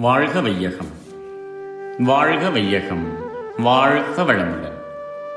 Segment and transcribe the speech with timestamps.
[0.00, 0.86] வாழ்க வையகம்.
[1.98, 3.18] வாழ்க வையகம்.
[3.58, 4.72] வாழ்க வளமுடன்.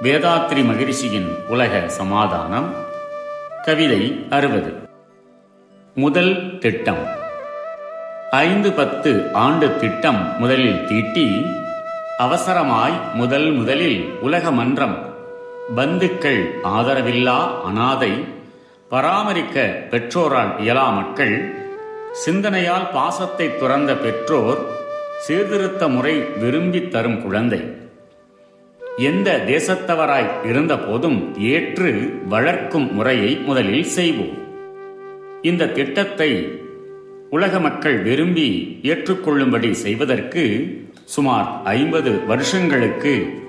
[0.01, 2.75] வேதாத்ரி மகிழ்ச்சியின் உலக சமாதானம்.
[3.63, 4.73] கவிதை அறுபது.
[5.95, 7.07] முதல் திட்டம்.
[8.31, 11.45] ஐந்து பத்து ஆண்டு திட்டம் முதலில் தீட்டி
[12.19, 15.13] அவசரமாய் முதல் முதலில் உலக மன்றம்
[15.75, 18.25] பந்துக்கள் ஆதரவில்லா அனாதை
[18.89, 21.61] பராமரிக்க பெற்றோரால் இயலா மக்கள்
[22.21, 24.59] சிந்தனையால் பாசத்தை துறந்த பெற்றோர்
[25.19, 27.59] சீர்திருத்த முறை விரும்பி தரும் குழந்தை.
[28.97, 31.91] எந்த தேசத்தவராய் இருந்த போதும் ஏற்று
[32.29, 34.37] வளர்க்கும் முறையை முதலில் செய்வோம்.
[35.41, 36.59] இந்த திட்டத்தை
[37.29, 40.75] உலக மக்கள் விரும்பி ஏற்றுக்கொள்ளும்படி செய்வதற்கு
[41.05, 43.41] சுமார் ஐம்பது வருஷங்களுக்கு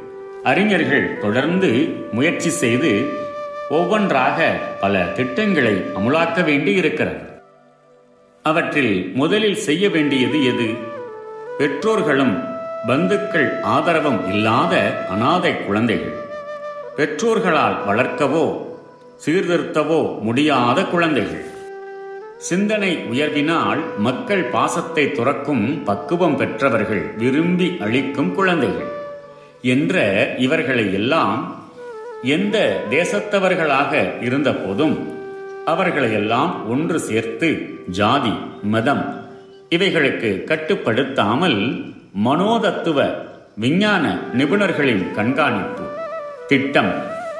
[0.42, 3.04] அறிஞர்கள் தொடர்ந்து முயற்சி செய்து
[3.68, 7.33] ஒவ்வொன்றாக பல திட்டங்களை அமுலாக்க வேண்டி இருக்கிறது
[8.44, 10.74] அவற்றில் முதலில் செய்ய வேண்டியது எது?
[11.58, 12.44] பெற்றோர்களும்
[12.86, 16.14] பந்துக்கள் ஆதரவும் இல்லாத அனாதை குழந்தைகள்.
[16.96, 18.66] பெற்றோர்களால் வளர்க்கவோ
[19.26, 21.44] சீர்திருத்தவோ முடியாத குழந்தைகள்.
[22.38, 28.92] சிந்தனை உயர்வினால் மக்கள் பாசத்தை துறக்கும் பக்குவம் பெற்றவர்கள் விரும்பி அளிக்கும் குழந்தைகள்
[29.62, 30.02] என்ற
[30.38, 31.66] இவர்களை எல்லாம்
[32.22, 35.13] எந்த தேசத்தவர்களாக இருந்த போதும்
[35.64, 37.48] அவர்களையெல்லாம் ஒன்று சேர்த்து
[37.90, 39.26] ஜாதி மதம்
[39.68, 41.84] இவைகளுக்கு கட்டுப்படுத்தாமல்
[42.24, 43.14] மனோதத்துவ
[43.56, 45.82] விஞ்ஞான நிபுணர்களின் கண்காணிப்பு
[46.46, 46.92] திட்டம்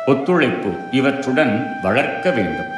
[0.07, 2.73] ஒத்துழைப்பு இவற்றுடன் வளர்க்க வேண்டும்.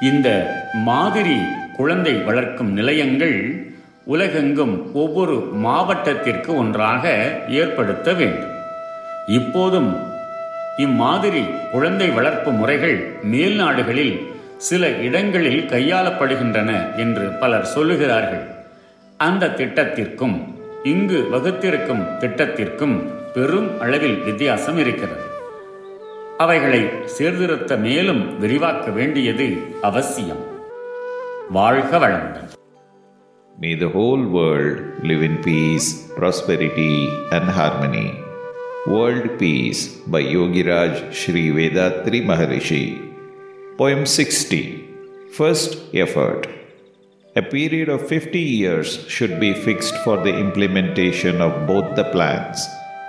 [0.00, 0.28] இந்த
[0.74, 1.38] மாதிரி
[1.76, 3.66] குழந்தை வளர்க்கும் நிலையங்கள்
[4.04, 7.04] உலகெங்கும் ஒவ்வொரு மாவட்டத்திற்கு ஒன்றாக
[7.48, 8.52] ஏற்படுத்த வேண்டும்.
[9.28, 10.12] இப்போதும்
[10.76, 18.44] இம்மாதிரி குழந்தை வளர்ப்பு முறைகள் மேல் நாடுகளில் சில இடங்களில் கையாளப்படுகின்றன என்று பலர் சொல்லுகிறார்கள்
[19.16, 20.36] அந்த திட்டத்திற்கும்
[20.82, 22.96] இங்கு வகுத்திருக்கும் திட்டத்திற்கும்
[23.32, 25.22] பெரும் அளவில் வித்தியாசம் இருக்கிறது
[26.36, 29.48] அவைகளை சீர்திருத்த மேலும் விரிவாக்க வேண்டியது
[29.80, 30.42] அவசியம்
[31.50, 32.50] வாழ்க வளமுடன்
[33.58, 36.94] May the whole world live in peace, prosperity,
[37.30, 38.08] and harmony.
[38.86, 42.82] World Peace by Yogiraj Sri Vedatri Maharishi.
[43.76, 44.88] Poem 60
[45.32, 46.46] First Effort.
[47.34, 52.64] A period of 50 years should be fixed for the implementation of both the plans.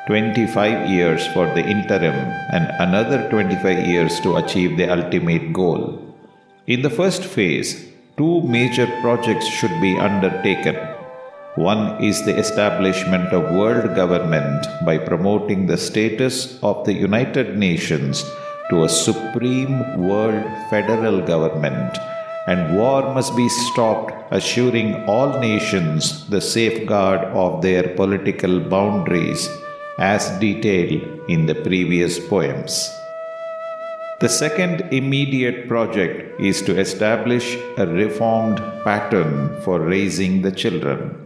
[0.07, 2.17] 25 years for the interim
[2.51, 6.01] and another 25 years to achieve the ultimate goal.
[6.65, 7.87] In the first phase,
[8.17, 10.77] two major projects should be undertaken.
[11.57, 18.25] One is the establishment of world government by promoting the status of the United Nations
[18.69, 21.97] to a supreme world federal government,
[22.47, 29.49] and war must be stopped, assuring all nations the safeguard of their political boundaries
[29.97, 32.91] as detailed in the previous poems.
[34.19, 41.24] The second immediate project is to establish a reformed pattern for raising the children.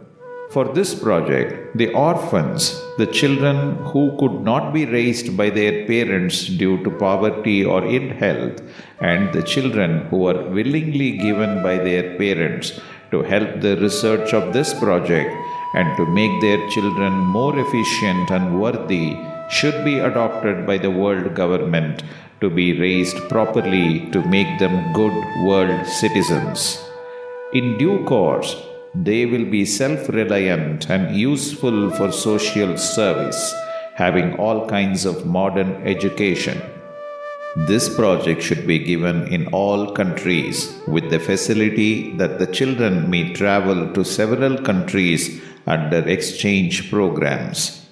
[0.53, 6.47] For this project, the orphans, the children who could not be raised by their parents
[6.47, 8.59] due to poverty or ill health,
[8.99, 12.79] and the children who are willingly given by their parents
[13.11, 15.31] to help the research of this project
[15.75, 19.15] and to make their children more efficient and worthy
[19.51, 22.01] should be adopted by the world government
[22.41, 26.83] to be raised properly to make them good world citizens.
[27.53, 28.55] In due course,
[28.95, 33.53] they will be self reliant and useful for social service,
[33.95, 36.59] having all kinds of modern education.
[37.55, 43.33] This project should be given in all countries with the facility that the children may
[43.33, 47.85] travel to several countries under exchange programs.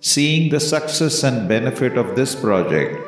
[0.00, 3.00] Seeing the success and benefit of this project,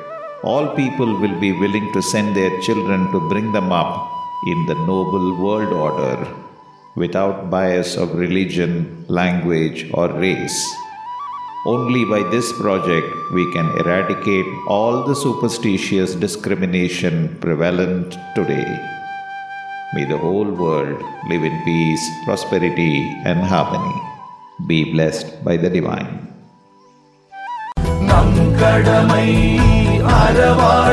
[0.42, 4.10] all people will be willing to send their children to bring them up
[4.46, 6.47] in the noble world order
[6.95, 10.59] without bias of religion, language, or race.
[11.65, 18.67] Only by this project we can eradicate all the superstitious discrimination prevalent today.
[19.93, 22.95] May the whole world live in peace, prosperity,
[23.25, 24.01] and harmony.
[24.67, 26.11] Be blessed by the divine.
[28.09, 29.27] நம் கடமை
[30.21, 30.86] அறவாழ்வின்